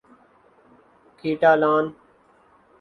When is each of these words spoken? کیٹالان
کیٹالان 1.19 1.85